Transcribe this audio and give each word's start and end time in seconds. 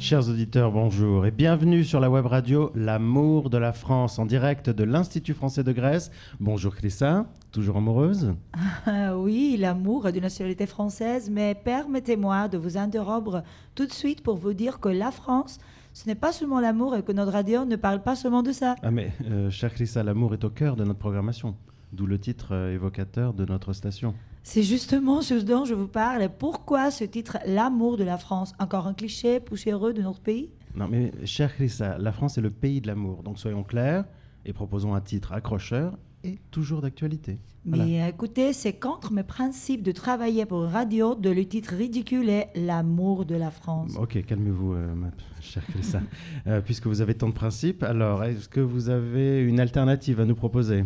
Chers 0.00 0.30
auditeurs, 0.30 0.72
bonjour 0.72 1.26
et 1.26 1.30
bienvenue 1.30 1.84
sur 1.84 2.00
la 2.00 2.08
web 2.08 2.24
radio 2.24 2.72
L'amour 2.74 3.50
de 3.50 3.58
la 3.58 3.74
France 3.74 4.18
en 4.18 4.24
direct 4.24 4.70
de 4.70 4.82
l'Institut 4.82 5.34
français 5.34 5.62
de 5.62 5.72
Grèce. 5.72 6.10
Bonjour 6.40 6.74
Chrissa, 6.74 7.26
toujours 7.52 7.76
amoureuse 7.76 8.34
Ah 8.86 9.18
oui, 9.18 9.58
l'amour 9.58 10.10
de 10.10 10.18
nationalité 10.18 10.64
française, 10.64 11.28
mais 11.30 11.54
permettez-moi 11.54 12.48
de 12.48 12.56
vous 12.56 12.78
interrompre 12.78 13.42
tout 13.74 13.84
de 13.84 13.92
suite 13.92 14.22
pour 14.22 14.38
vous 14.38 14.54
dire 14.54 14.80
que 14.80 14.88
la 14.88 15.10
France, 15.10 15.58
ce 15.92 16.06
n'est 16.06 16.14
pas 16.14 16.32
seulement 16.32 16.60
l'amour 16.60 16.96
et 16.96 17.02
que 17.02 17.12
notre 17.12 17.32
radio 17.32 17.66
ne 17.66 17.76
parle 17.76 18.02
pas 18.02 18.16
seulement 18.16 18.42
de 18.42 18.52
ça. 18.52 18.76
Ah 18.82 18.90
mais, 18.90 19.12
euh, 19.30 19.50
chère 19.50 19.74
Chrissa, 19.74 20.02
l'amour 20.02 20.32
est 20.32 20.44
au 20.44 20.50
cœur 20.50 20.76
de 20.76 20.84
notre 20.84 20.98
programmation, 20.98 21.56
d'où 21.92 22.06
le 22.06 22.18
titre 22.18 22.54
euh, 22.54 22.72
évocateur 22.72 23.34
de 23.34 23.44
notre 23.44 23.74
station. 23.74 24.14
C'est 24.42 24.62
justement 24.62 25.22
ce 25.22 25.34
dont 25.34 25.64
je 25.64 25.74
vous 25.74 25.88
parle. 25.88 26.28
Pourquoi 26.38 26.90
ce 26.90 27.04
titre 27.04 27.38
L'amour 27.46 27.96
de 27.96 28.04
la 28.04 28.18
France? 28.18 28.52
Encore 28.58 28.86
un 28.86 28.94
cliché 28.94 29.38
poussiéreux 29.38 29.92
de 29.92 30.02
notre 30.02 30.20
pays? 30.20 30.50
Non 30.74 30.88
mais, 30.88 31.12
chère 31.24 31.54
Chrissa, 31.54 31.98
la 31.98 32.12
France 32.12 32.38
est 32.38 32.40
le 32.40 32.50
pays 32.50 32.80
de 32.80 32.86
l'amour, 32.86 33.22
donc 33.22 33.38
soyons 33.38 33.64
clairs 33.64 34.04
et 34.46 34.52
proposons 34.52 34.94
un 34.94 35.00
titre 35.00 35.32
accrocheur 35.32 35.98
et 36.24 36.38
toujours 36.50 36.80
d'actualité. 36.80 37.38
Voilà. 37.64 37.84
Mais 37.84 38.08
écoutez, 38.08 38.52
c'est 38.52 38.72
contre 38.72 39.12
mes 39.12 39.22
principes 39.22 39.82
de 39.82 39.92
travailler 39.92 40.46
pour 40.46 40.62
radio 40.62 41.14
de 41.14 41.28
le 41.28 41.44
titre 41.44 41.74
ridicule 41.74 42.30
est 42.30 42.50
L'amour 42.54 43.26
de 43.26 43.34
la 43.34 43.50
France. 43.50 43.96
Ok, 43.98 44.24
calmez-vous, 44.24 44.74
euh, 44.74 44.94
ma 44.94 45.10
chère 45.40 45.66
Chrissa. 45.66 46.00
Euh, 46.46 46.62
puisque 46.62 46.86
vous 46.86 47.02
avez 47.02 47.14
tant 47.14 47.28
de 47.28 47.34
principes, 47.34 47.82
alors 47.82 48.24
est-ce 48.24 48.48
que 48.48 48.60
vous 48.60 48.88
avez 48.88 49.40
une 49.40 49.60
alternative 49.60 50.20
à 50.20 50.24
nous 50.24 50.34
proposer? 50.34 50.84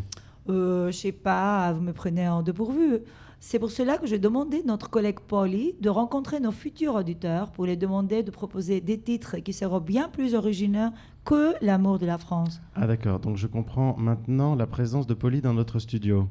Euh, 0.48 0.90
je 0.90 0.96
sais 0.96 1.12
pas, 1.12 1.72
vous 1.72 1.80
me 1.80 1.92
prenez 1.92 2.28
en 2.28 2.42
dépourvu. 2.42 2.98
C'est 3.46 3.58
pour 3.58 3.70
cela 3.70 3.98
que 3.98 4.06
j'ai 4.06 4.18
demandé 4.18 4.60
à 4.60 4.66
notre 4.66 4.88
collègue 4.88 5.20
Polly 5.20 5.74
de 5.78 5.90
rencontrer 5.90 6.40
nos 6.40 6.50
futurs 6.50 6.94
auditeurs 6.94 7.52
pour 7.52 7.66
les 7.66 7.76
demander 7.76 8.22
de 8.22 8.30
proposer 8.30 8.80
des 8.80 8.98
titres 8.98 9.36
qui 9.36 9.52
seront 9.52 9.80
bien 9.80 10.08
plus 10.08 10.34
originaux 10.34 10.88
que 11.26 11.52
L'amour 11.60 11.98
de 11.98 12.06
la 12.06 12.16
France. 12.16 12.62
Ah 12.74 12.86
d'accord, 12.86 13.20
donc 13.20 13.36
je 13.36 13.46
comprends 13.46 13.96
maintenant 13.98 14.54
la 14.54 14.66
présence 14.66 15.06
de 15.06 15.12
Polly 15.12 15.42
dans 15.42 15.52
notre 15.52 15.78
studio. 15.78 16.26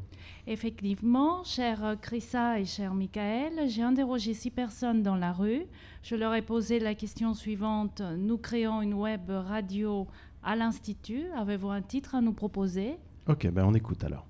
Effectivement, 0.48 1.44
cher 1.44 1.98
Chrissa 2.02 2.60
et 2.60 2.66
cher 2.66 2.96
Michael, 2.96 3.70
j'ai 3.70 3.84
interrogé 3.84 4.34
six 4.34 4.50
personnes 4.50 5.04
dans 5.04 5.16
la 5.16 5.34
rue. 5.34 5.68
Je 6.02 6.16
leur 6.16 6.34
ai 6.34 6.42
posé 6.42 6.80
la 6.80 6.96
question 6.96 7.36
suivante. 7.36 8.02
Nous 8.18 8.40
créons 8.40 8.82
une 8.82 8.96
web 8.96 9.30
radio 9.30 10.08
à 10.42 10.56
l'Institut. 10.56 11.26
Avez-vous 11.38 11.70
un 11.70 11.84
titre 11.84 12.16
à 12.16 12.22
nous 12.22 12.34
proposer? 12.34 12.98
Ok, 13.30 13.48
ben 13.52 13.66
on 13.66 13.76
écoute 13.76 14.04
alors. 14.04 14.26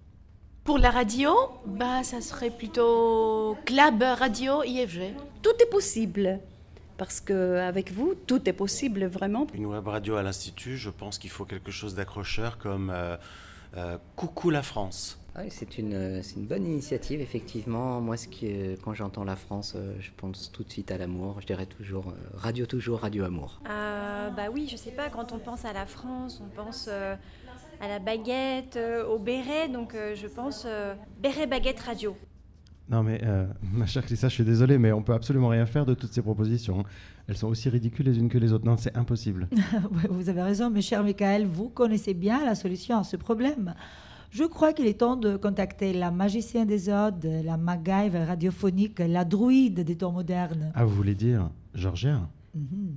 Pour 0.63 0.77
la 0.77 0.91
radio, 0.91 1.33
bah, 1.65 2.03
ça 2.03 2.21
serait 2.21 2.49
plutôt 2.49 3.57
Club 3.65 4.01
Radio 4.01 4.63
IFG. 4.63 5.13
Tout 5.41 5.51
est 5.61 5.69
possible. 5.69 6.39
Parce 6.97 7.19
que 7.19 7.57
avec 7.57 7.91
vous, 7.91 8.13
tout 8.27 8.47
est 8.47 8.53
possible 8.53 9.03
vraiment. 9.05 9.45
Une 9.53 9.65
web 9.65 9.85
radio 9.85 10.15
à 10.15 10.23
l'Institut, 10.23 10.77
je 10.77 10.89
pense 10.89 11.17
qu'il 11.17 11.31
faut 11.31 11.43
quelque 11.43 11.71
chose 11.71 11.95
d'accrocheur 11.95 12.57
comme 12.59 12.91
euh, 12.91 13.17
euh, 13.75 13.97
Coucou 14.15 14.51
la 14.51 14.61
France. 14.61 15.19
Ah 15.35 15.41
oui, 15.43 15.47
c'est 15.49 15.79
une, 15.79 16.21
c'est 16.21 16.35
une 16.35 16.45
bonne 16.45 16.65
initiative, 16.65 17.19
effectivement. 17.19 17.99
Moi, 17.99 18.15
ce 18.17 18.27
qui 18.27 18.77
quand 18.83 18.93
j'entends 18.93 19.23
la 19.23 19.35
France, 19.35 19.73
euh, 19.75 19.95
je 19.99 20.11
pense 20.15 20.51
tout 20.51 20.63
de 20.63 20.71
suite 20.71 20.91
à 20.91 20.97
l'amour. 20.97 21.41
Je 21.41 21.47
dirais 21.47 21.65
toujours 21.65 22.09
euh, 22.09 22.37
radio 22.37 22.67
toujours, 22.67 22.99
radio 22.99 23.25
amour. 23.25 23.59
Euh, 23.67 24.29
bah 24.29 24.43
oui, 24.53 24.67
je 24.71 24.77
sais 24.77 24.91
pas, 24.91 25.09
quand 25.09 25.31
on 25.33 25.39
pense 25.39 25.65
à 25.65 25.73
la 25.73 25.87
France, 25.87 26.39
on 26.41 26.55
pense 26.55 26.87
euh, 26.87 27.15
à 27.83 27.87
la 27.89 27.99
baguette, 27.99 28.77
euh, 28.77 29.05
au 29.05 29.19
béret, 29.19 29.67
donc 29.67 29.93
euh, 29.93 30.15
je 30.15 30.27
pense 30.27 30.63
euh, 30.65 30.95
béret 31.21 31.47
baguette 31.47 31.81
radio. 31.81 32.15
Non 32.89 33.03
mais, 33.03 33.19
euh, 33.23 33.45
ma 33.73 33.85
chère 33.85 34.05
Chrissa, 34.05 34.29
je 34.29 34.35
suis 34.35 34.45
désolé, 34.45 34.77
mais 34.77 34.93
on 34.93 35.01
peut 35.03 35.13
absolument 35.13 35.49
rien 35.49 35.65
faire 35.65 35.85
de 35.85 35.93
toutes 35.93 36.13
ces 36.13 36.21
propositions. 36.21 36.85
Elles 37.27 37.35
sont 37.35 37.47
aussi 37.47 37.67
ridicules 37.67 38.05
les 38.05 38.17
unes 38.17 38.29
que 38.29 38.37
les 38.37 38.53
autres. 38.53 38.65
Non, 38.65 38.77
c'est 38.77 38.95
impossible. 38.95 39.49
Vous 40.09 40.29
avez 40.29 40.41
raison, 40.41 40.69
mes 40.69 40.81
chers 40.81 41.03
Michael, 41.03 41.45
vous 41.45 41.67
connaissez 41.69 42.13
bien 42.13 42.45
la 42.45 42.55
solution 42.55 42.99
à 42.99 43.03
ce 43.03 43.17
problème. 43.17 43.73
Je 44.31 44.45
crois 44.45 44.71
qu'il 44.71 44.87
est 44.87 44.99
temps 44.99 45.17
de 45.17 45.35
contacter 45.35 45.91
la 45.93 46.09
magicienne 46.09 46.67
des 46.67 46.89
odes, 46.89 47.25
la 47.43 47.57
MacGyver 47.57 48.23
radiophonique, 48.23 48.99
la 48.99 49.25
druide 49.25 49.81
des 49.81 49.97
temps 49.97 50.11
modernes. 50.11 50.71
Ah, 50.73 50.85
vous 50.85 50.95
voulez 50.95 51.15
dire 51.15 51.49
Georgia? 51.75 52.29
Mhm. 52.55 52.95